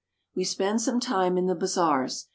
We 0.35 0.45
spend 0.45 0.81
some 0.81 0.99
time 0.99 1.37
in 1.37 1.45
the 1.45 1.53
bazaars. 1.53 2.25